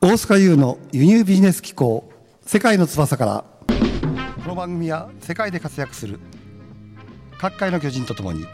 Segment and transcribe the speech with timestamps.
[0.00, 2.08] 大塚優の輸入ビジネス機構
[2.42, 3.44] 世界の翼から
[4.44, 6.20] この番組は世界で活躍する
[7.36, 8.46] 各界の巨人とともに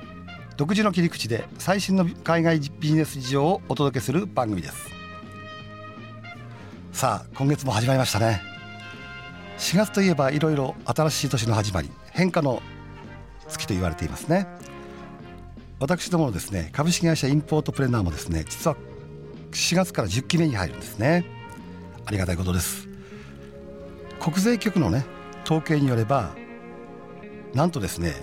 [0.57, 4.88] 独自の切り口で最新の海外ビジネス事情をお届けする番組です。
[6.93, 8.40] さあ今月も始まりましたね。
[9.58, 12.63] 4月といえばいろいろ新しい年の始まり変化の
[13.49, 14.47] 月と言われていますね。
[15.79, 18.77] 私どものですね株式会社インポートプレナーもですね実は
[19.55, 21.24] 4月から10期目に入るんですね。
[22.04, 22.88] ありがたいことです。
[24.20, 25.06] 国税局のね
[25.45, 26.34] 統計によれば
[27.54, 28.14] なんとですね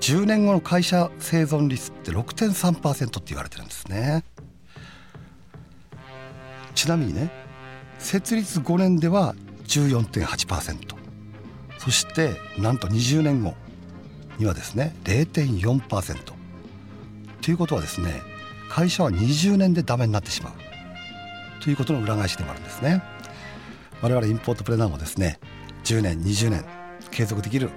[0.00, 4.24] 10年後の会社生存率って6.3%って言われてるんですね。
[6.74, 7.30] ちなみにね
[7.98, 10.94] 設立5年では14.8%
[11.78, 13.54] そしてなんと20年後
[14.38, 16.32] にはですね0.4%
[17.42, 18.22] ということはですね
[18.70, 20.52] 会社は20年でダメになってしまう。
[21.62, 23.02] ということの裏返しでもあるんですね。
[24.00, 25.38] 我々インポートプレーナーもですね
[25.84, 26.64] 10年20年
[27.10, 27.68] 継続できる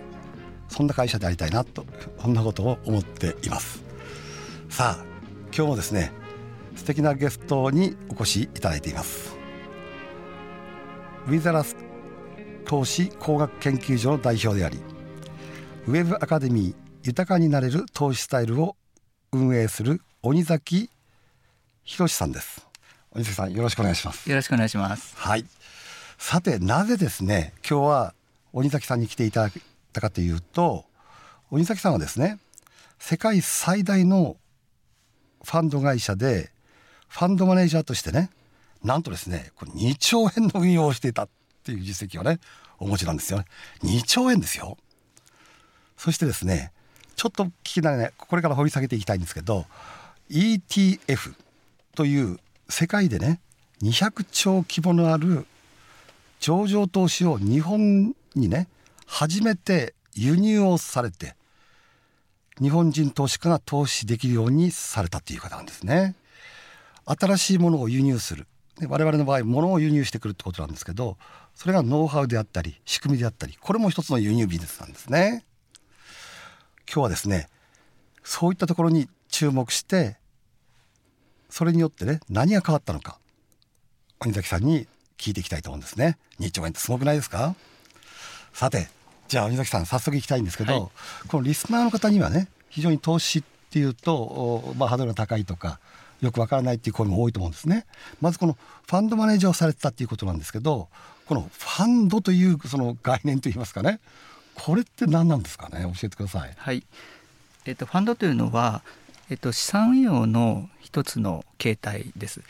[0.70, 1.86] そんな会社でありたいなと
[2.18, 3.84] こんなことを思っています。
[4.70, 5.06] さあ
[5.56, 6.12] 今日もですね
[6.76, 9.36] 素敵なゲストにお越しいただいています。
[11.28, 11.75] ウィザラス
[12.66, 14.80] 投資工学研究所の代表であり
[15.88, 18.75] ウェブアカデミー豊かになれる投資スタイルを
[19.31, 20.90] 運営する鬼崎
[21.84, 22.66] 博さんです。
[23.12, 24.30] 鬼崎さんよろしくお願いします。
[24.30, 25.14] よろしくお願いします。
[25.18, 25.46] はい。
[26.18, 28.14] さてなぜですね今日は
[28.54, 29.52] 鬼崎さんに来ていただい
[29.92, 30.86] たかというと
[31.52, 32.40] 鬼崎さんはですね
[33.00, 34.38] 世界最大の
[35.44, 36.52] ファンド会社で
[37.10, 38.30] ファンドマネージャーとしてね
[38.82, 41.30] なんとですねこれ2兆円の運用をしていたっ
[41.66, 42.40] ていう実績をね
[42.80, 43.46] お持ちなんですよね。
[43.84, 44.78] 2兆円ですよ。
[45.98, 46.72] そしてですね
[47.18, 49.66] ちょっと聞きながらねこれから掘り下げていきたいんですけど
[50.30, 51.36] ETF
[51.96, 53.40] という世界でね
[53.82, 55.46] 200兆規模のある
[56.40, 58.68] 上場投資を日本にね
[59.06, 61.36] 初めて輸入をされて
[62.62, 66.16] 日本人投資家が投資できるようにされたという方なんですね。
[67.06, 68.47] 新しいものを輸入する
[68.88, 71.18] 我々の場合物を輸入してくるってことなんですけど
[71.53, 75.44] それがノウハウであったり仕組みであったりこれも一つの輸入ビジネスなんですね。
[76.88, 77.50] 今日はですね
[78.24, 80.18] そういったところに注目して
[81.53, 83.19] それによってね何が変わったのか
[84.19, 84.88] 鬼崎さんに
[85.19, 86.18] 聞いていきたいと思うんですね。
[86.40, 87.53] 2兆円ってすごくないですか？
[88.53, 88.90] さて
[89.28, 90.80] じゃあ鬼崎さん早速いきたいんですけど、は
[91.25, 95.80] い、このリスナーの方にはね非常に投資っていうと、まあ、ハードルが高いとか
[96.22, 97.85] よくわからないっていう声も多いと思うんですね。
[98.20, 98.53] まずこの
[98.88, 100.88] ファンドマネージャーをされてたっていうことなんですけど
[101.28, 104.00] このファンドというその概念といいますかね
[104.56, 105.84] これって何なんですかね？
[105.84, 106.53] 教えてください。
[106.58, 106.84] はい。
[107.66, 108.81] えっ、とファンドというのは
[109.34, 112.44] えっと、資産運用の一つの形態です。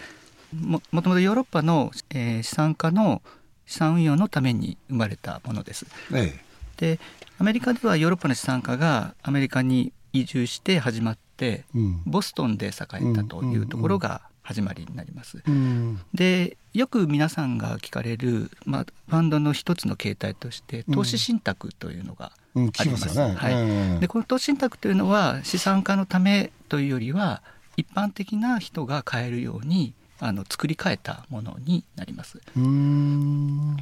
[0.53, 3.21] ももともとヨーロッパの、えー、資産家の
[3.65, 5.85] 資産運用のために生まれたものです。
[6.13, 6.99] ええ、で
[7.39, 15.41] アメリカではヨーロッパの資産家がアメリカに移住して始まって、うん、ボストンで栄えたというところが始まりになります。
[15.47, 23.07] うん、でよく皆さんが聞かれる、まあ、ファンドの一つの形態として投資信託というのがあります。
[23.07, 23.17] うん、す。
[23.17, 27.41] ね、はい、でこの投資信託というのは資産家のためというよりは
[27.77, 32.39] 一般的な人が買えるようにあの作り変えたものになります。
[32.55, 33.77] うん。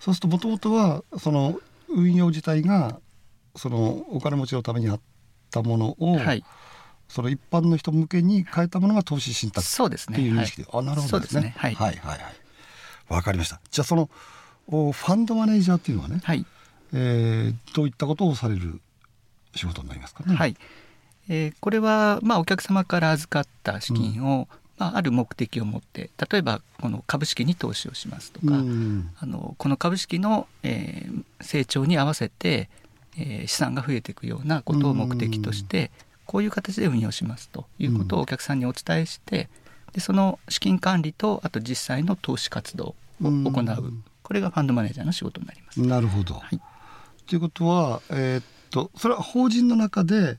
[0.00, 1.58] そうするともともとはその
[1.88, 2.98] 運用自体が
[3.56, 5.00] そのお金持ちのためにあっ
[5.50, 6.44] たものを、はい、
[7.08, 11.54] その一般の人向けに変えたものが投資信託っていう認識で、ね、あなるほどですね。
[11.58, 12.34] はい、はいはいはい。
[13.08, 13.60] わかりました。
[13.70, 14.08] じゃあその
[14.68, 16.46] ファンドマネージャーっていうのはね、はい、
[16.92, 18.80] えー、どういったことをされる
[19.54, 20.24] 仕事になりますか？
[20.24, 20.34] ね。
[20.34, 20.56] はい。
[21.28, 24.58] えー、これはまあお客様から預かった資金を、うん。
[24.78, 32.68] まあ、ある目的を持って例えばこの株式に投資をしますとか、うん、あのこの株式の、えー、成長に合わせて、
[33.16, 35.92] えー、資産が増えていくようなことを目的として、
[36.26, 39.50] こういう形で運用しますということをお客さんにお伝えして、
[39.92, 43.92] でその資金管理とあと実際の投資活動を行う、
[44.22, 45.80] これがファンドマネージャーの仕事になります。
[45.80, 46.60] なるほど、はい、
[47.32, 50.36] ということは、えー、っとそれは法人の中で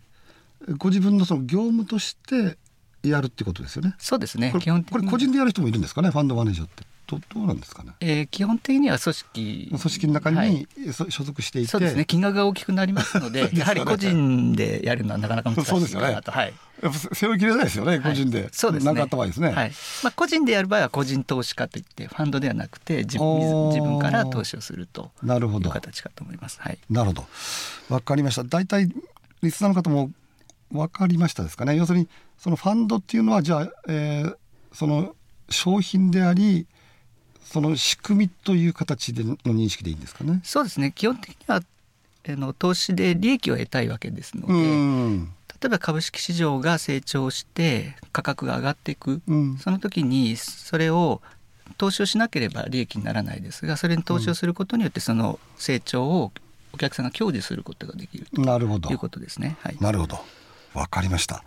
[0.77, 2.55] ご自分のその業務として
[3.01, 3.95] やるってことですよね。
[3.97, 4.53] そうですね。
[4.59, 6.83] 基本これ個人でやる人もいるんですかね、ファンドマネージャーって。
[7.19, 10.67] どどうなんですかね、えー、基本的には組織組織の中に、はい、
[11.09, 11.69] 所属していて。
[11.69, 12.05] そうですね。
[12.05, 15.73] 金額が大きくなりますので ね、やはり個人でやるのはなかなか難しいかなと。
[15.73, 16.07] そうですよね、
[16.81, 18.93] はい、背負いきれないですよね、個人で、そうですね。
[18.93, 19.71] かった場合ですね、はい。
[20.03, 26.59] まあ、個人でやる場合は個人投資家といってファンドではなくて自分自分から投資をするという形かと思います。
[26.61, 27.27] はい、なるほど。
[27.89, 28.43] わかりました。
[28.43, 28.89] 大体
[29.41, 30.11] リスナーの方も
[30.71, 31.75] 分かりましたですかね？
[31.75, 34.35] 要するにそのファンドっていうのはじゃあ、えー、
[34.73, 35.15] その
[35.49, 36.67] 商品であり
[37.53, 40.39] その仕組みという形での認識でいいんですかね。
[40.43, 40.91] そうですね。
[40.91, 41.61] 基本的には
[42.27, 45.25] あの投資で利益を得たいわけですので、うん。
[45.61, 49.57] 例えば株式市場が成長して価格が上がっていく、うん。
[49.59, 51.21] その時にそれを
[51.77, 56.31] 投資をしなければ利益にならないですがそれに投資をすることによってその成長を
[56.73, 59.57] お客さんが享受することができるなるほどということですね。
[59.59, 60.19] はい、なるほど。
[60.73, 61.43] わかりました。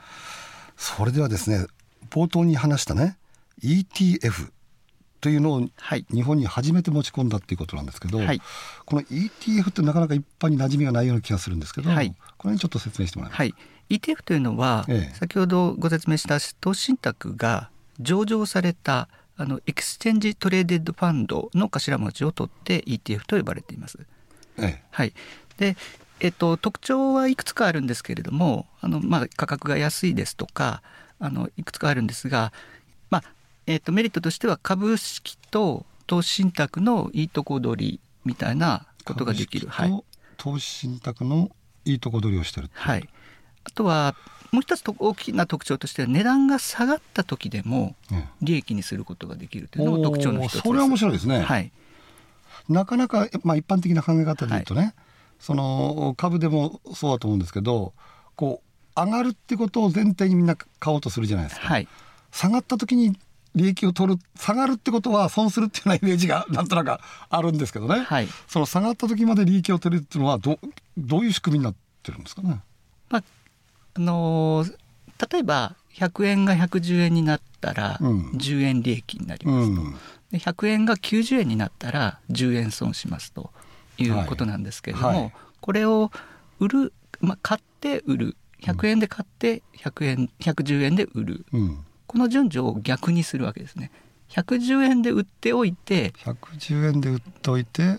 [0.77, 1.67] それではですね
[2.11, 3.17] 冒頭に話したね
[3.61, 4.53] ETF
[5.21, 6.07] というのをはい。
[6.13, 8.41] 日本に初めて持ち込んだっていうことなんですけど、はい。
[8.85, 12.15] この ETF ってなかなか一般に馴染みがないような気がするんですけど、はい。
[12.37, 13.43] これにちょっと説明してもらえますか？
[13.43, 13.55] はい、
[13.89, 15.15] ETF というのは、ええ。
[15.15, 23.99] 先ほどご説明した投資信託が上場されたあの Exchange Traded Fund の頭文字を取って ETF と呼ばれています。
[24.59, 25.13] えはい、
[25.59, 25.77] で、
[26.21, 30.83] えっと、特徴はいくつかあるんですけれどもあの、まあ、価格が安いですとか
[31.19, 32.53] あのいくつかあるんですが、まあ
[33.67, 39.69] えっと、メリットとしては株式と投資信託のいいとこ取りみたいなえことができる。
[39.69, 39.89] はい。
[39.89, 40.05] 株式と
[40.37, 41.51] 投資信託の
[41.85, 43.09] いいとこ取りをしてるはい、
[43.65, 44.15] あとは
[44.53, 48.29] もう一つと大きな特徴としては値段が下がった時でもええ。
[48.43, 50.63] 利益にすることができるというのも特徴の一つです。
[50.63, 51.71] それは面白いですね、はい、
[52.69, 54.95] なかなか、まあ、一般的な考え方で言うとね、
[55.39, 57.93] その株でもそうだと思うんですけど
[58.35, 61.89] こう上がるってことを前提にみんな買おうとするじゃないですか、はい、
[62.33, 63.19] 下がった時に
[63.57, 68.29] 利益を取る下がるってことは損するっていうようなイメージがなんとなくあるんですけどね、はい。
[68.47, 70.59] その下がった時まで利益を取るっていうのはど
[70.97, 72.61] どういう仕組みになってるんですかね？
[73.09, 73.23] まあ
[73.95, 74.77] あのー
[75.33, 78.31] 例えば100円が110円になったらうん。
[78.33, 79.93] 10円利益になりうますと、ん、
[80.31, 83.51] で100円が90円になったら10円損しますと
[83.97, 85.21] いうことなんですけれども、はい。
[85.21, 85.33] はい
[85.67, 86.13] これを
[86.61, 88.37] 売る、まあ、買って売る。
[88.63, 91.47] 100円で買って100円110円で売る。
[91.53, 91.85] うん、
[92.17, 93.91] この順序を逆にするわけですね。
[94.31, 97.99] 110円で売っておいて110円で売っておいて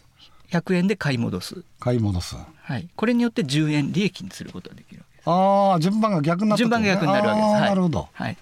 [0.50, 2.36] 100円で買い戻す、買い戻す。
[2.36, 5.30] はい、これによって10円利益にすることができるわけです。
[5.30, 7.54] ああ順番が逆になった順番が逆になるわけです。
[7.62, 8.38] なるほどはい、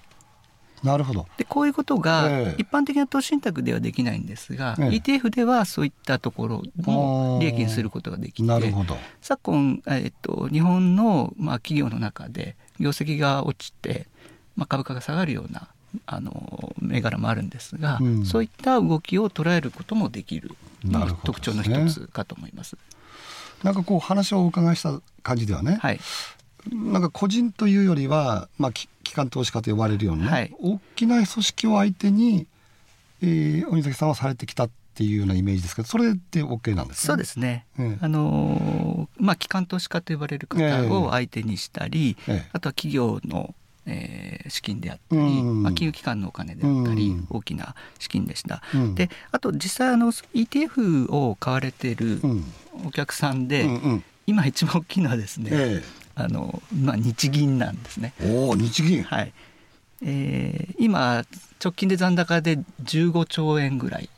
[0.81, 1.27] なるほど。
[1.35, 8.95] でこういうことがええ一般的な投資信託ではできないんですが、ええ ETF ではそういったところも利益にすることができてなるほど。
[9.19, 14.07] 昨今、えっと、日本の、まあ、企業の中で業績が落ちて、
[14.55, 15.67] まあ、株価が下がるような
[16.05, 18.25] あの銘柄もあるんですが、うん。
[18.25, 20.51] そういった動きを捉えることもできる
[20.83, 22.77] のがなるほど特徴の一つかと思います。
[23.63, 25.99] なんかこう話をお伺いした感じではね、はい、
[26.71, 30.55] なんか個人というよりは、まあ、き機関投資家と呼ばれるようなね、はい。
[30.59, 32.47] 大きな組織を相手に、
[33.21, 37.97] えー、鬼崎さんはされてきたっていうようなイメージですけどそれで OK なんですか、そうですね、ええ。
[38.01, 40.59] あのーまあ、機関投資家と呼ばれる方
[40.99, 42.49] を相手にしたり、ええ。
[42.53, 43.53] あとは企業の、
[43.85, 45.63] えー資金であったり、うん。
[45.63, 47.27] まあ、金融機関のお金であったり、うん。
[47.29, 48.61] 大きな資金でした。
[48.73, 48.95] うん。
[48.95, 52.43] であと実際あの ETF を買われているうん。
[52.85, 53.67] お客さんで、
[54.27, 55.83] 今一番大きいのはですね、え
[56.15, 58.13] あのまあ、日銀なんですね。
[58.19, 59.33] えおお日銀、はい。
[60.03, 61.23] えー今
[61.63, 64.09] 直近で残高で15兆円ぐらい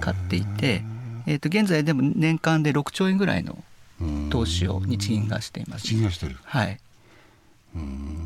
[0.00, 0.82] 買っていて、
[1.26, 3.58] えー、と現在でも年間で6兆円ぐらいの
[4.00, 5.86] うん投資を日銀がしています。
[5.88, 5.96] 日。
[5.96, 6.36] 銀がしてる。
[6.44, 6.78] はい、うん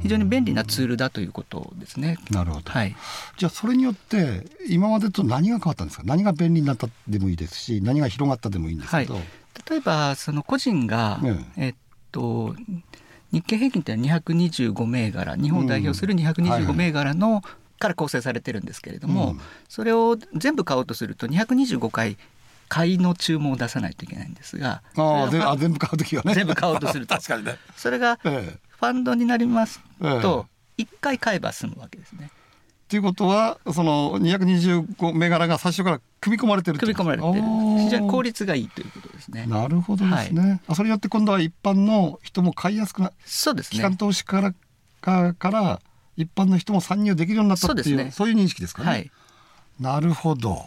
[0.02, 2.18] 非常に便利なツールだということですね。
[2.30, 2.94] なるほど、はい、
[3.36, 6.02] じゃあそれによって今までと何が変わったんですか？
[6.06, 9.18] 何が便利になったでもいいですし何が広がったでもいいんですけど、
[9.70, 11.20] 例えばその個人が、
[11.56, 11.74] えっ
[12.10, 12.54] と
[13.32, 15.36] 日経平均って225銘柄。
[15.36, 16.20] 日本を代表するうん。
[16.22, 17.42] はい225はい銘柄の、
[17.78, 19.40] から構成されてるんですけれども、うん。
[19.68, 22.18] それを全部買おうとすると225回
[22.68, 24.82] 買いの注文を出さないといけないんですが。
[24.96, 26.34] ああ全部買う時はね。
[26.34, 27.14] 全部買おうとすると。
[27.16, 30.46] 確かにね、それがフええァンドになりますえと
[30.78, 32.30] 1回買えば済むわけですね。
[32.88, 39.46] ということはその225銘柄が最初から組み込まれてる組み込まれて非常に効率がいいということですね。
[39.46, 43.78] なるほどですね、あそれによって今度は一般の人も買いやすくなそうですね。
[43.78, 43.96] 機関。
[43.96, 44.54] 投資から
[45.00, 45.80] かから
[46.18, 48.34] 一般の人も参入できるようになったっていうそうね。
[48.34, 49.10] いう認識ですかね、はい。
[49.80, 50.66] なるほど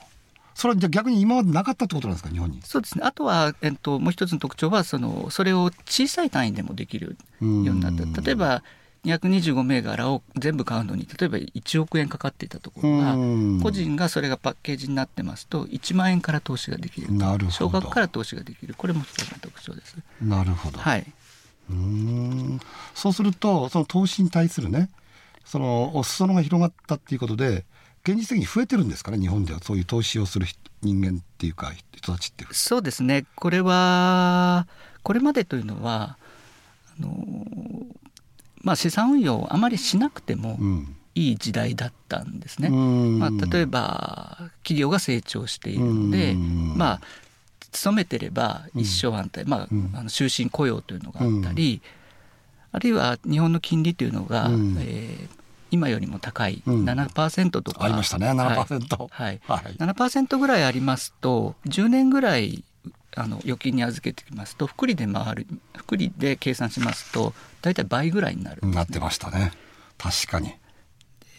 [0.56, 2.62] それはじゃあ逆に今までなかったってことなんですか日本に？
[2.64, 3.04] そうですね。
[3.06, 8.22] あとは、えっと、もう一つの特徴は、その、それを小さい単位でもできるようになった。
[8.22, 8.64] 例えば、
[9.04, 17.14] 225銘柄を全部買うのに、例えば1億円かかっていたところが、うん個人がそれがパッケージになってますと、1万円から投資ができる。
[17.14, 18.76] なるほど少額から投資ができる。
[18.78, 19.98] これも一つの特徴です。
[20.22, 21.06] なるほど、はい。
[21.70, 22.60] うーん
[22.94, 24.90] そうするとその投資に対するね
[25.46, 27.66] そのお裾野が広がったっていうことで
[28.08, 32.46] 現実的に増えてるんですかね日本ではそういう投資をする人人間っていうか人たちって。
[32.52, 33.26] そうですね。
[33.36, 34.68] これは、
[35.04, 36.18] これまでというのは、
[36.98, 37.46] あの、
[38.62, 40.96] まあ、資産運用をあまりしなくても、うん。
[41.18, 42.68] いい時代だったんですね。
[42.68, 43.20] うん。
[43.20, 46.78] まあ、例えば企業が成長しているので、うん。
[46.78, 47.02] まあ
[47.72, 49.92] 勤めてれば一生安泰、まあうん。
[49.94, 51.82] あの終身雇用というのがあったり、
[52.74, 54.76] あるいは日本の金利というのが、うん。
[54.82, 55.45] えー
[55.76, 56.86] 今よりも高いうん。
[56.86, 58.28] 7%とか、ありましたね。
[58.32, 59.42] 7%はい。
[59.46, 59.76] はい。
[59.78, 62.64] 7%ぐらいありますと10年ぐらい
[63.16, 68.62] あの預金に預けてきますと複利で回る複利で計算しますと大体倍ぐらいになる。
[68.68, 69.52] ねなってましたね。
[69.98, 70.54] 確かに。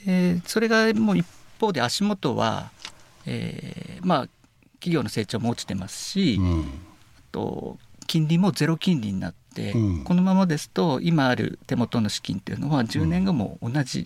[0.06, 1.26] えーそれがもう一
[1.60, 2.70] 方で足元は、
[3.26, 4.28] えーまあ
[4.78, 6.64] 企業の成長も落ちてますし、あうん。
[7.32, 10.04] と金利もゼロ金利になって、うん。
[10.04, 14.04] このままですと今ある手元の資金っていうのは10年後も同じ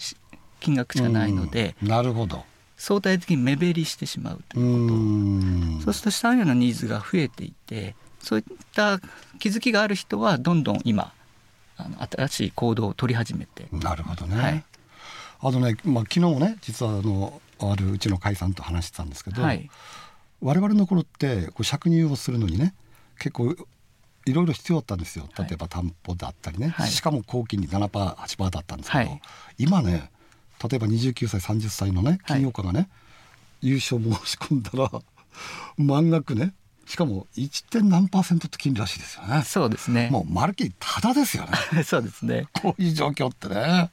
[0.61, 1.89] 金額しかないので、うん。
[1.89, 2.45] なるほど。
[2.77, 5.81] 相対的に目減りしてしまうとういうこと、ん。
[5.85, 9.01] そうすると資産運用のニーズが増えていてそういった
[9.39, 11.13] 気づきがある人はどんどん今
[11.77, 14.65] あの新しい行動を取り始めて、なるほどね、はい。
[15.41, 19.71] あとね、まあ、昨日もね実はあのあるうちの会さんと話してたんですけど、はい。
[20.41, 22.75] 我々の頃ってこう借入をするのにね
[23.19, 23.55] 結構
[24.27, 29.21] いろいろ必要だったんですよはい例えば担保だったりね、はいしかも高金利 7%8% だったんですけど、はい
[29.59, 30.11] 今ね
[30.63, 32.91] 例えば29歳30歳のね金融家がね、
[33.63, 34.91] 優勝申し込んだら
[35.83, 36.53] 満額ね
[36.87, 37.65] しかも 1.
[37.71, 39.43] 点何パーセントって金利らしいですよね。
[39.43, 43.91] そうですねもうまるっきりタダですよね そうですねこういう状況ってね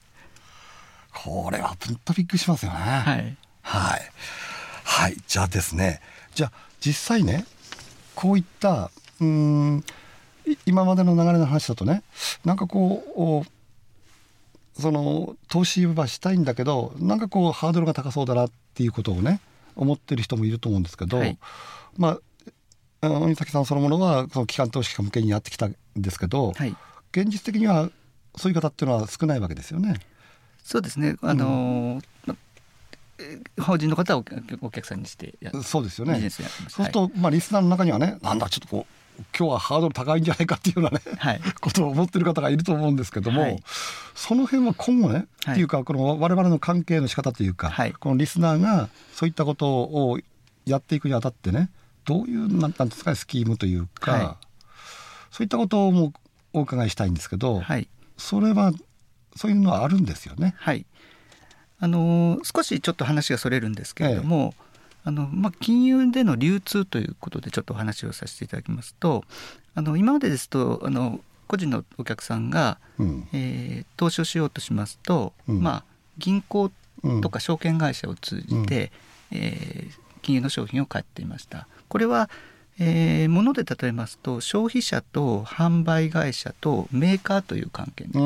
[1.14, 2.78] これは本当びっくりしますよね。
[2.78, 4.02] はいはい。
[4.84, 5.18] はい。
[5.28, 6.00] じゃあですね。
[6.34, 7.46] じゃあ実際ね、
[8.16, 9.84] こういった、うーん、い
[10.66, 12.04] 今までの流れの話だとね、
[12.46, 13.46] なんかこう、お
[14.80, 19.42] その投資はしたいんだけど、なんかこうハードルが高そうだなっていうことをね、
[19.76, 21.38] 思ってる人もいると思うんですけど、はい。
[21.98, 22.20] ま
[23.02, 26.76] あ、鬼崎さんそのものはその機関投資家向けにやってきたんですけど、はい。
[27.12, 27.90] 現実的には
[28.36, 29.96] そういう方っていうのは少ないわけですよね。
[30.64, 31.16] そうですね。
[31.22, 32.36] あのーま
[33.20, 34.24] えー法人の方を
[34.62, 36.30] お客さんにしてやそうですよね。
[36.30, 38.97] そうすると、まあリスナーの中にはね、なんだちょっとこう
[39.38, 41.42] 今日はハードル高いんじゃないかっていうようなね、はい。
[41.60, 43.64] ことを思ってる方がいると思うんですけども、はい。
[44.16, 45.54] その辺は今後ね、はい。
[45.54, 47.94] っていうかこの我々の関係の仕方というか、はい。
[47.94, 50.20] このリスナーがそういったことを
[50.66, 51.70] やっていくにあたってね、
[52.06, 54.48] どういうなんなんですかねスキームというか、はい。
[55.32, 56.14] そういったことをも
[56.54, 57.88] お伺いしたいんですけど、はい。
[58.18, 58.72] それは
[59.36, 60.56] そういうのはあるんですよね？
[60.58, 60.86] はい。
[61.80, 64.54] あのー少しちょっと話がそれるんですけれども、
[65.08, 69.24] あのまあ、金融での流通ということでちょっとお話をさせていただきますと
[69.74, 73.28] あの今までですとあの個人のお客さんが、うん。
[73.32, 75.62] えー投資をしようとしますと、うん。
[75.62, 75.84] まあ、
[76.18, 76.72] 銀行
[77.04, 77.22] うん。
[77.22, 78.92] とか証券会社を通じて、
[79.32, 81.68] えー金融の商品を買っていました。
[81.88, 82.30] これは
[82.80, 88.22] えー、物で例えますと消費者と販売会社とメーカーという関係にうー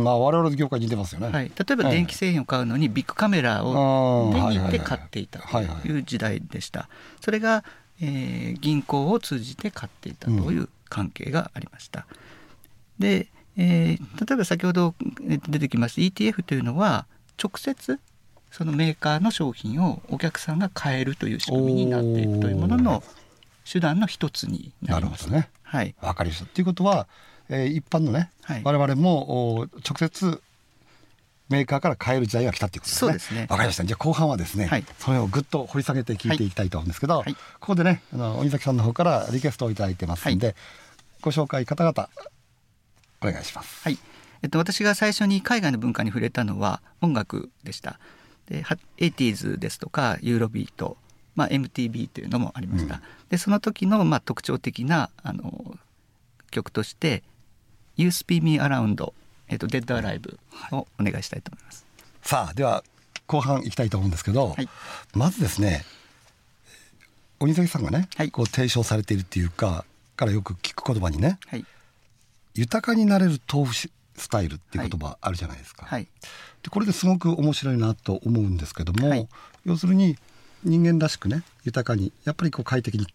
[0.00, 1.28] ん、まあ我々の業界に似てますよね。
[1.28, 6.88] はい、例えば電気製品を買うのにビッグカメラを手に入れて買っていたという時代でした。
[7.20, 7.64] それが、
[8.00, 12.06] えー銀行を通じて買っていたという関係がありました。
[12.98, 14.94] で、えー例えば先ほど
[15.48, 17.06] 出てきました ETF というのは
[17.42, 18.00] 直接
[18.50, 23.02] そのメーカーの商品をお客さんが買えるという仕組みになっていくというものの
[23.70, 25.24] 手段の一つにななります。
[25.24, 25.50] るほどね。
[25.62, 26.46] はい、わかりました。
[26.46, 27.06] ということは、
[27.48, 30.42] えー一般のね、はい我々もお直接
[31.48, 33.08] メーカーから買える時代が来たっていうことですね。
[33.08, 33.84] そうですねわかりました。
[33.84, 40.54] じゃあ後半はですね、はいそれをぐっと掘り下げて聞いていきたいと思うんですけど、はいここでね、あの鬼崎さんの方からリクエストをいただいてますんで、
[41.22, 42.08] ご紹介方々
[43.20, 43.82] お願いします。
[43.82, 43.98] はい、
[44.42, 47.98] えっと、私が最初に海外の文化に触れたのは音楽でした。
[48.48, 50.96] で、は 80s ですとかユーロビート、
[51.36, 52.96] まあ、MTV というのもありました。
[52.96, 53.00] うん。
[53.28, 55.78] でその時のまあ特徴的なあの
[56.50, 57.22] 曲として
[57.96, 59.12] 「You Spin Me Around」
[59.48, 60.38] えっと「Dead Alive」
[60.74, 61.86] をお願いしたいと思います。
[62.22, 62.82] さあでは
[63.26, 64.68] 後半いきたいと思うんですけど、はい。
[65.14, 65.84] まずですね
[67.38, 68.30] 鬼崎さんがね、はい。
[68.30, 69.84] こう提唱されているっていうか
[70.16, 71.66] からよく聞く言葉にねはい、
[72.54, 75.84] 豊かになれる投資スタイルっていう言葉あるじゃないですか。
[75.84, 76.08] はい、
[76.62, 79.28] でこれですごく面白いなと思うんですけども、はい。
[79.66, 80.16] 要するに
[80.64, 83.06] 人間らしくね豊かにやっぱりこう快適に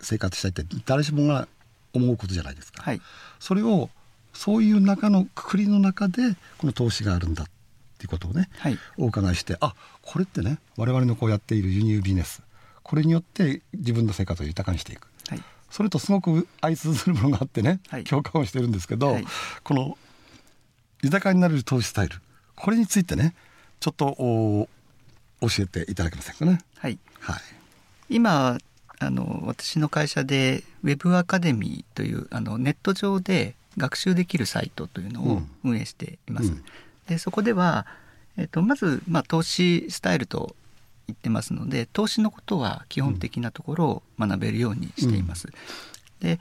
[0.00, 1.48] 生活したいって誰しもが
[1.92, 2.82] 思うことじゃないですか。
[2.82, 3.00] はい、
[3.40, 3.90] それを
[4.32, 7.46] そういう中のくくりの中でこの投資があるんだっ
[7.98, 8.78] ていうことをね、はい。
[8.96, 12.42] お伺いしてあこれってね我々のこうやっている輸入ビジネス
[12.82, 15.08] これによって自分の生活を豊かにしていく。
[15.28, 18.04] はい、それとすごく相通ずるものがあってね、はい。
[18.04, 19.26] 共感をしてるんですけど、はい。
[19.64, 19.98] この
[21.02, 22.16] 豊かになれる投資スタイル
[22.54, 23.34] これについてね
[23.80, 24.68] ちょっとお
[25.40, 26.60] 教えていただけませんかね。
[26.76, 26.98] はい。
[27.20, 27.40] はい、
[28.08, 28.58] 今
[29.00, 36.48] あの私の会社でウェブアカデミーというあのネット上で学習できるサイトというのをうん運営しています。
[36.48, 36.64] うん
[37.08, 37.86] でそこでは、
[38.36, 40.54] えっと、まず、まあ、投資スタイルと
[41.06, 45.48] 言ってますので投資のことは基本的なところを学べるようにしています。
[46.20, 46.38] で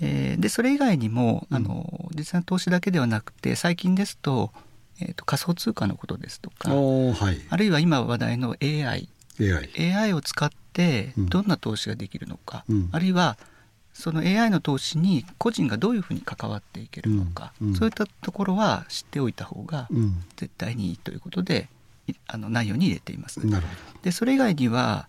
[0.00, 4.52] えーでそれ以外にもあの実際の投資だけではなくて最近ですと,、
[5.00, 7.40] えーと仮想通貨のことですとかはい。
[7.48, 9.08] あるいは今話題の AI
[9.40, 11.26] AI AI を使ってうん。
[11.28, 12.88] どんな投資ができるのか、うん。
[12.92, 13.36] あるいは
[13.92, 17.68] その AI の投資に個人がどういうふうに関わっていけるのか、うん。
[17.68, 17.74] うん。
[17.74, 20.22] そういったところは知っておいた方がうん。
[20.36, 21.68] 絶対にいいということで
[22.06, 23.44] いあの内容に入れています。
[23.46, 25.08] なるほでそれ以外には、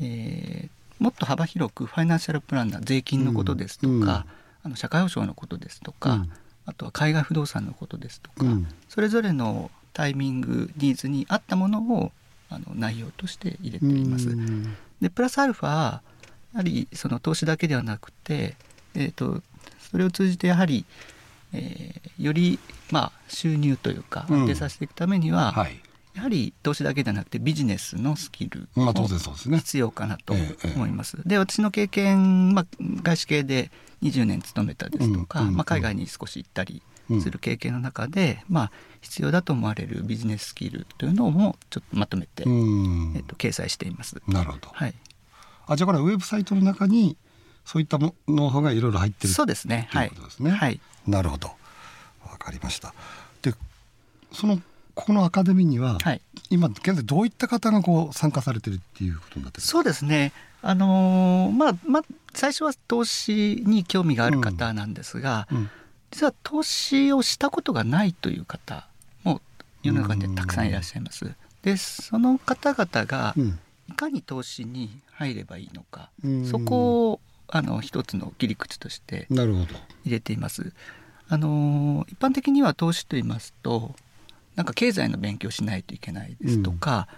[0.00, 4.26] えーもっと幅広くファイナンシャルプランナー税金のことですとか、
[4.62, 6.32] あの社会保障のことですとか、うん
[6.66, 8.66] あとは海外不動産のことですとか、うん。
[8.88, 12.12] それぞれのタイミングニーズに合ったものを
[12.48, 14.28] あの内容として入れてどいます。
[14.28, 14.76] うん。
[15.00, 16.02] でプラスアルファや
[16.54, 18.56] はりその投資だけではなくて、
[18.94, 19.42] えー、と
[19.90, 20.84] それを通じてやはり、
[21.52, 22.58] えーより、
[22.90, 24.40] まあ、収入というかうん。
[24.42, 25.80] 安定させていくためには、はい
[26.14, 29.58] やはり投資だけではなくてビジネスのスキルまあ当も然そうですね。
[29.58, 31.16] 必要かなとええ思います。
[31.26, 32.66] で私の経験、まあ、
[33.02, 33.70] 外資系で
[34.02, 36.82] 20年勤めたですとか、まあ、海外に少し行ったり
[37.20, 43.12] する経験の中で、まあ、必要だと思われるビジネススキルというのもちょっとまとめて、うん。
[43.16, 44.16] えっと、掲載しています。
[44.26, 44.68] なるほど。
[44.72, 44.94] はい、
[45.66, 47.16] あじゃあこれウェブサイトの中に
[47.64, 49.88] そういったもノウハウがいろいろ入ってるそうですね。
[49.92, 50.08] とはい。
[50.08, 50.50] いうことですね。
[50.50, 50.80] はい。
[51.06, 51.48] なるほど。
[52.28, 52.94] わかりました。
[53.42, 53.54] で
[54.32, 54.60] その
[55.00, 56.20] ここのアカデミーには、はい。
[56.50, 59.70] 今現在どういった方がこう参加されてるっていうことになってるんですか？
[59.72, 60.32] そうですね。
[60.62, 62.02] あのーまあまあ
[62.34, 65.70] 最初は投資に興味がある方なんですが、うん
[66.12, 68.88] 実は投資をしたことがないという方
[69.22, 69.40] も
[69.84, 71.32] 世の中にはたくさんいらっしゃいます。
[71.62, 79.66] でその方々がうんいかに投資に入ればいいのか、うんそこをあの一つの切り口として入
[80.06, 80.72] れています。
[81.28, 83.94] あの一般的には投資と言いますと
[84.60, 87.08] なんか経済の勉強しないといけないですとか、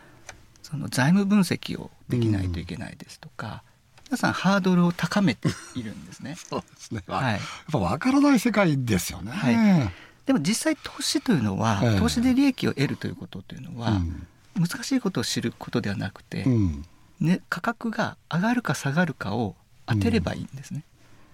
[0.63, 3.65] その財務分析をできないといけないですとか、
[4.07, 6.37] 皆さんハードルを高めているんですね。
[6.49, 7.33] そうですね、はい。
[7.33, 7.41] やっ
[7.73, 9.91] ぱ分からない世界ですよね、はい。
[10.25, 11.99] でも実際投資というのは、ええ。
[11.99, 14.29] 投資で利益を得るということというのは、うん。
[14.61, 16.85] 難しいことを知ることではなくて、うん。
[17.19, 20.85] ね、価格が上がるか下がるかを当てればいいんですね。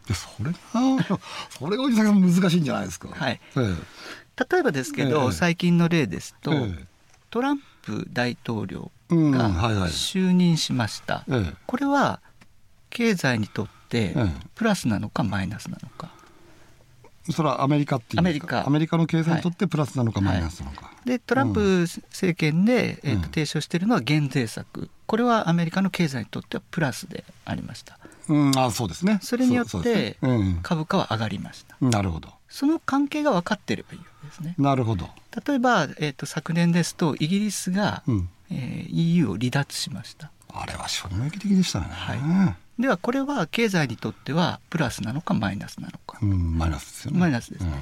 [0.08, 0.58] でそれが
[1.50, 3.08] それがおじさん難しいんじゃないですか。
[3.10, 3.38] はい。
[3.56, 3.76] え
[4.50, 6.86] 例えばですけど、ええ最近の例ですと、ええ。
[7.30, 9.90] トランプ大統領うんがはいはい。
[9.90, 11.54] 就任しました、ええ。
[11.66, 12.20] これは
[12.90, 14.32] 経済にとってええ。
[14.54, 16.10] プラスなのかマイナスなのか。
[17.30, 18.66] それはアメリカっていうアメリカ。
[18.66, 23.22] アメリカの経済にとってプラスなのかマイナスなのか、でトランプ政権で、えーとうん。
[23.24, 24.88] 提唱しているのは減税策。
[25.06, 27.98] これはアメリカの経済にとってはプラスでありました。
[28.28, 29.18] うん、あそうですね。
[29.22, 30.16] それによって
[30.62, 31.76] 株価は上がりました。
[31.80, 34.54] なるほどその関係が分かっていればいいわけですね。
[34.58, 35.08] なるほど、
[35.46, 40.30] 例えば、えー、と昨年ですとイギリスが、うん、えー EU を離脱しました。
[40.52, 47.18] あれは衝撃的でしたね、はではこれは経済にとってはプラスなのかマイナスなのか、うん、マイナスですよね。
[47.18, 47.72] マイナスですね。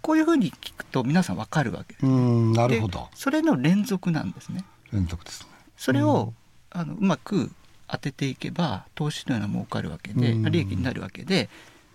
[0.00, 4.64] こういうふうに聞くと皆さん分かるわけです、うん、うんなるほでどそれの連続なんですね。
[4.92, 5.48] 連続ですね。
[5.76, 6.32] それを、
[6.70, 7.50] あのうまく
[7.88, 10.50] 当てていけば投資というのは儲かるわけで、うん。
[10.50, 11.48] 利益になるわけで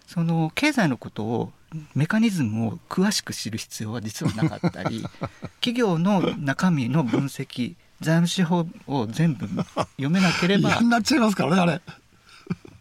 [0.08, 1.52] その経済のことを
[1.96, 5.04] メカニズムを詳しく知る必要は実はなかったり
[5.62, 11.82] 企業の中身の分析財務手法を全部読めなければなっちゃいますからねあれ。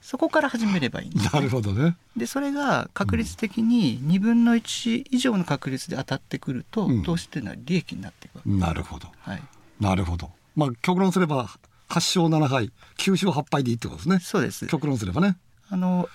[0.00, 1.96] そこから始めればいいんです、なるほどね。
[2.16, 7.02] でそれが確率的に2分の1以上の確率で当たってくると、うん。
[7.04, 9.08] 投資というのは利益になっていくわけ、なるほど。
[9.20, 9.42] はい、
[9.80, 10.30] なるほど。
[10.56, 11.46] まあ極論すれば
[11.88, 14.18] 8勝7敗9勝8敗でいいってことですね。
[14.20, 14.66] そうです。
[14.66, 15.36] 極論すればね。
[15.70, 16.08] あの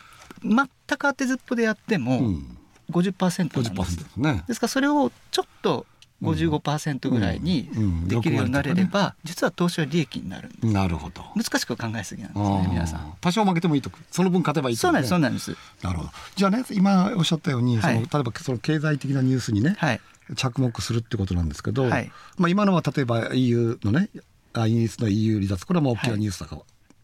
[0.43, 2.57] 全く当てずっぽでやってもうん
[2.91, 4.43] 50%なん50%です、ですね。
[4.47, 5.85] ですからそれをちょっと
[6.21, 7.83] 55%ぐらいにうん。
[7.83, 8.07] うん。
[8.07, 10.73] できるようになれれば、実は投資は利益になるんです。
[10.73, 11.23] なるほど。
[11.35, 13.13] 難しく考えすぎなんですね皆さん。
[13.21, 13.91] 多少負けてもいいと。
[14.11, 15.55] その分勝てばいいってそうなんですそうねなんです。
[15.81, 16.11] なるほど。
[16.35, 17.95] じゃあね今おっしゃったように、はい。
[17.95, 20.01] その例えばその経済的なニュースにね、はい。
[20.35, 22.11] 着目するってことなんですけど、はい。
[22.37, 24.09] まあ、今のは例えば EU のね
[24.53, 26.61] あイギリスの EU 離脱これはもう大きなニュースだから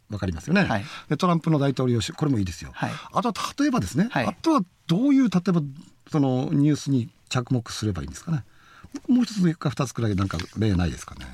[0.10, 0.86] 分かりますよね、はい。
[1.10, 2.92] でトランプの大統領就これもいいですよ、はい。
[3.14, 4.26] あとは例えばですね、はい。
[4.26, 4.62] あとは
[4.94, 5.62] どういう例えば
[6.12, 8.44] そのニュースに着目すればいいんですかね？
[9.08, 11.26] もう一つか二つくらいなんか例ないですかね？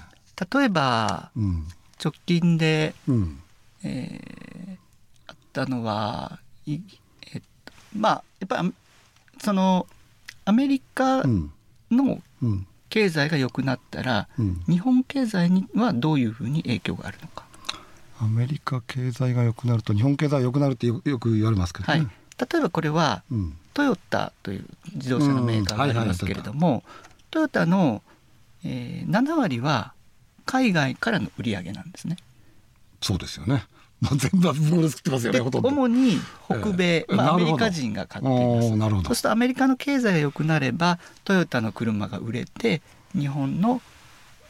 [0.54, 1.67] 例えばうん。
[2.04, 3.39] 直近で、うん。
[3.84, 4.78] えー
[5.28, 6.80] あったのはい
[7.34, 8.74] えっとまあやっぱり
[9.41, 9.86] その
[10.45, 11.52] アメリカうん。
[11.91, 12.67] のうん。
[12.89, 14.63] 経済が良くなったら、うん。
[14.67, 17.45] 日本経済にはどういうふうに影響があるのか、
[18.19, 22.08] アメリカ経済が良くなると日本経済は良くなるってよよく言われますけどね、はい、
[22.39, 26.84] 例えばこれはうんトヨタという自動車のメーカーがありますけれども、
[27.32, 28.02] トヨタの、
[28.65, 29.93] えー、7割は
[30.45, 32.17] 海外からの売り上げなんですね。
[33.02, 33.63] そうですよね。
[34.02, 35.39] もう全部は向こうで作ってますよね。
[35.39, 35.69] ほとんど。
[35.69, 38.75] 主に北米、えーまあ、アメリカ人が買っています。
[38.75, 42.82] なるほどそうするとアメリカの経済が良くなればトヨタの車が売れて
[43.13, 43.82] 日本の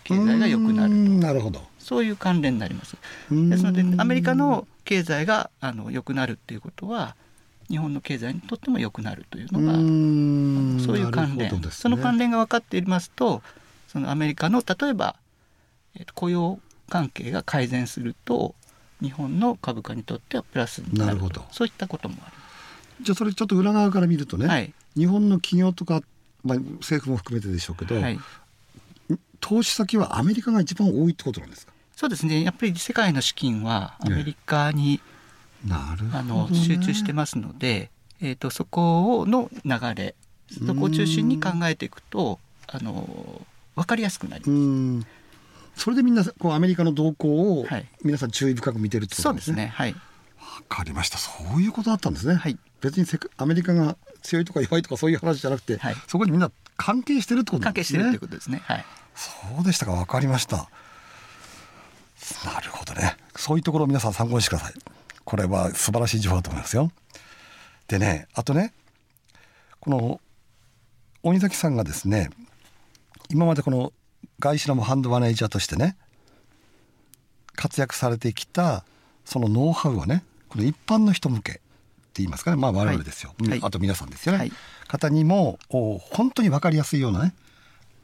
[0.04, 1.68] 経済が良くなるうーんなるほど。
[1.78, 2.96] そういう関連になります。
[3.30, 7.16] ですのでアメリカの経済があの良くなるっていうことは
[7.70, 9.74] 日本の経済にとっても良くなるというのが
[10.86, 11.62] そういう関連、ね。
[11.72, 13.42] その関連が分かっていますと
[13.88, 15.16] そのアメリカの例えば、
[15.96, 18.56] えーと雇用関係が改善すると
[19.00, 21.46] 日本の株価にとってはプラスになるなるほど。
[21.52, 22.32] そういったこともあ
[23.02, 24.50] じゃあそれちょっと裏側から見るとね、る。
[24.50, 24.74] はい。
[24.98, 26.02] 日本の企業とか、
[26.44, 28.20] まあ、政府も含めてでしょうけど、はい、
[29.40, 31.74] 投資先はアメリカが一番多いってことなんですか？
[31.96, 32.44] そうですね。
[32.44, 35.00] やっぱり世界の資金はアメリカに、
[35.68, 37.90] あの集中してますので、
[38.22, 40.16] えー、とそこの流れ
[40.66, 43.42] そこを中心に考えていくとあの
[43.76, 44.52] 分かりやすくなります。
[44.52, 45.06] うん
[45.76, 49.56] それでみんなこうアメリカの動向をはい皆さん注意深く見てるってことですね。
[49.56, 50.00] ですねはいわ
[50.68, 51.18] かりました。
[51.18, 52.36] そういうことだったんですね。
[52.36, 53.06] はい別に
[53.38, 58.00] アメリカが強いとか弱いとかそういう話じゃなくて、はいそこにみんな関係してるってことですね。
[58.00, 59.94] してるということですねはいそうでしたか。
[59.94, 60.70] わかりました。
[62.46, 63.16] なるほどね。
[63.36, 64.74] そういうところを皆さん参考にしてください。
[65.30, 66.92] これは素晴らしい情報だと思いますよ。
[67.88, 68.74] でね、あとね、
[69.80, 70.20] この
[71.22, 72.32] 鬼崎さんがですね、
[73.30, 73.94] 今までこの
[74.40, 75.98] 外資のハンドマネージャーとしてね、
[77.54, 78.84] 活躍されてきた
[79.24, 81.62] そのノウハウをね、この一般の人向けって
[82.16, 83.36] 言いますかね、まあ我々ですよ。
[83.40, 84.40] はいはいあと皆さんですよね。
[84.40, 84.52] はい
[84.88, 87.36] 方にもお本当に分かりやすいようなね、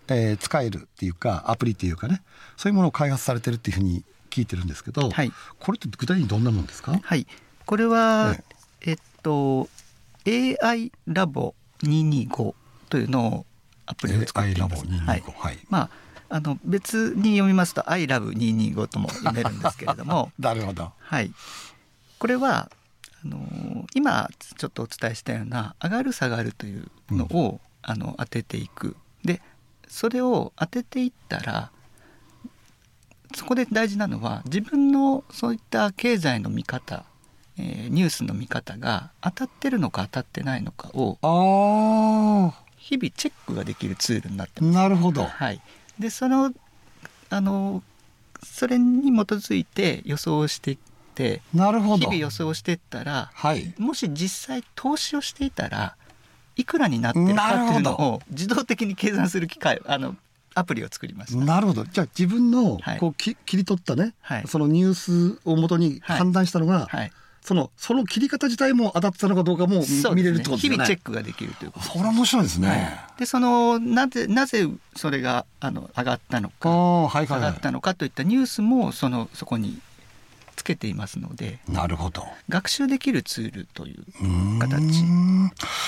[0.10, 2.22] えー使えるっていうかアプリっていうかね
[2.56, 4.04] そういうものを開発されてるっていうふうに
[4.36, 5.32] 聞いてるんですけど、はい。
[5.60, 7.00] これって具体的にどんなもんですか？
[7.02, 7.26] はい、
[7.66, 8.36] これは
[8.82, 8.94] え、え。
[8.94, 9.70] っと
[10.28, 12.54] AI ラボ225
[12.90, 13.46] というのを
[13.86, 14.84] アプリを作っています。
[14.86, 15.24] AI ラボ225はい。
[15.38, 15.60] はい。
[15.70, 15.90] まあ
[16.28, 20.92] あの別に読みますと I love 225とも読めるんですけれども、 なるほど。
[21.00, 21.32] はい、
[22.18, 22.70] これは
[23.24, 28.98] あの今ちょっとお伝えしたような上がる下がるというのを、あの当てていく。
[29.24, 29.42] で
[29.88, 31.72] それを当てていったら
[33.34, 37.06] そこで大事なのは自分のそういった経済の見方、
[37.58, 44.76] えーニュースの見方が当たってるのか当たってないのかをあ日々チェックができるツールになってあます。
[44.76, 45.24] なるほど。
[45.24, 45.62] はい、
[45.98, 46.54] でその
[47.30, 47.82] あの
[48.44, 50.78] それに基づいて予想していっ
[51.16, 51.98] てなるほど。
[51.98, 53.74] 日々予想していったらはい。
[53.78, 55.96] もし実際投資をしていたら
[56.56, 60.16] いくらになってるかっていうのを自動的に計算する機械あの
[60.56, 61.46] アプリを作りました。
[61.46, 61.84] なるほど。
[61.84, 63.00] じゃあ自分のはい。
[63.00, 64.48] こうき切り取ったね、はい。
[64.48, 64.94] そのニュー
[65.36, 69.84] スをもとに判断したのが、はい、そのその切り方自体も当たってたのかどうかも
[70.16, 70.78] 見れるってことですね。
[70.78, 79.80] 々チェックができるということそれは面白いですね、でそのなぜなぜそれがあの上がったのあかあはいはいは下がったのかといったニュースもそのそこに
[80.56, 81.60] つけていますので。
[81.68, 82.26] いなるほど。
[82.48, 85.04] 学習できるツールという形。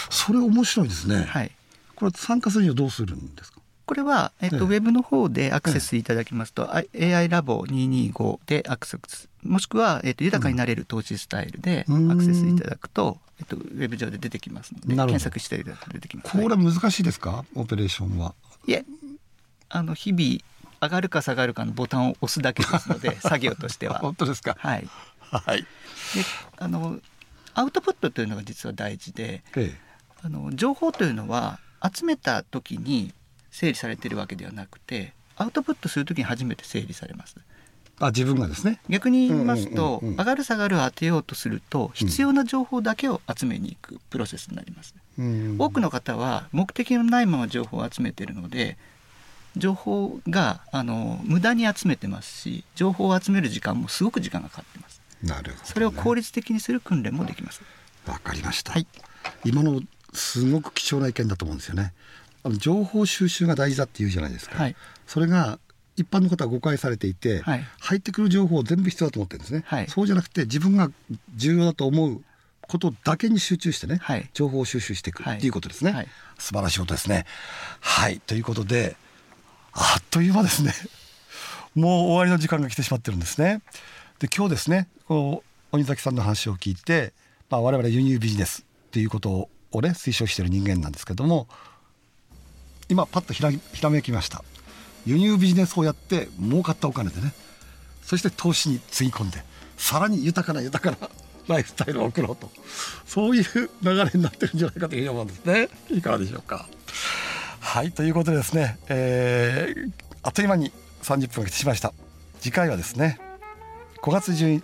[0.10, 1.52] それ面白いですね、はい。
[1.96, 3.57] これ参加するにはどうするんですか？
[3.88, 12.12] これは、えっとええウェブの方でアクセスいただきますと、あ AI ラボ225でアクセスもしくは、えっと、豊かになれる投資スタイルでうん。
[12.12, 17.46] アクセスいただくと、えっと、ウェブ上で出てきますので検索していただくと出てきます、これ難しいですか？
[17.56, 18.36] オペレーションは。
[18.68, 18.84] いえ
[19.70, 20.42] あの日々
[20.82, 24.00] 上がるか下がるかのボタンを押すだけですので 作業としては。
[24.00, 24.56] 本当ですか？
[24.60, 24.88] はい。
[25.32, 25.62] はい。
[25.62, 25.66] で
[26.58, 27.00] あの
[27.54, 29.74] アウトプットというのが実は大事でえ。
[30.24, 31.60] あの情報というのは
[31.96, 33.14] 集めた時に
[33.52, 37.36] 整理されているわけではなくてアウトプットする時に初めて整理されます。
[37.38, 37.58] え
[38.00, 38.80] あ自分がですね。
[38.90, 40.20] 逆に言いますと、うんうんうんうん。
[40.20, 44.94] 上がる下がるを当てようとすると必要な情報だけを集めに行くプロセスになります、
[45.58, 48.78] 多くの方は目的のないまま情報を集めているので
[49.56, 55.02] 情報があの無駄に集めてますし情報を集める時間もすごく時間がかかってます。
[55.24, 57.62] なるほど、ね、それを効率的にする訓練もできます。
[58.06, 58.88] わかりました、はい。
[59.44, 59.82] 今の
[60.14, 61.94] すごく貴重な意見だと思うんですよね
[62.44, 64.76] あの情報収集が大事だっていうじゃないですか、はい。
[65.06, 65.60] それが
[65.96, 67.66] 一般の方は誤解されていて、はい。
[67.80, 69.88] 入ってくる情報を全部必要だと思ってるんですね、はい。
[69.88, 70.92] そうじゃなくて自分が
[71.36, 72.22] 重要だと思う
[72.62, 74.30] ことだけに集中してね、はい。
[74.34, 76.08] 情報を収集していくはいっていうことですね、はい。
[76.38, 77.26] 素晴らしいことですね。
[77.80, 78.20] はい。
[78.20, 78.96] ということで
[79.74, 80.74] あっという間ですね。
[81.76, 83.62] もう終わりの時間が来てしまってるんですね。
[84.20, 87.14] で今日ですねこう鬼崎さんの話を聞いて、
[87.50, 91.48] まあ、我々輸入ビジネスっていうことをね推奨している人間なんですけども
[92.90, 94.44] 今パッとひらひらめきました。
[95.06, 97.34] 輸入ビジネスをやって儲かったお金でね。
[98.04, 99.44] そして投資につぎ込んで
[99.78, 101.10] さらに豊かな豊かな
[101.48, 102.52] ライフスタイルを送ろうと。
[103.06, 103.44] そういう
[103.82, 105.70] 流れになってるんじゃないかというふうに思うんですね。
[105.90, 106.68] いかがでしょうか。
[107.60, 109.92] はいということでですね、えー
[110.24, 110.74] あっという間に
[111.04, 111.94] 30分が来てしまいました。
[112.42, 113.20] 次回はですね
[114.02, 114.62] 5月17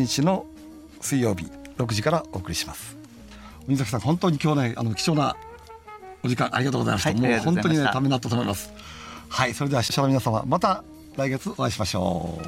[0.00, 0.44] 日の
[1.00, 1.46] 水曜日
[1.78, 2.96] 6時からお送りします。
[3.66, 5.36] 鬼崎さん本当に今日ねあの貴重な
[6.24, 8.72] お時間ありがとうございました、はいもう本当にねためになったと思います。
[9.28, 10.84] はいそれでは視聴者の皆様また
[11.16, 12.46] 来月お会いしましょう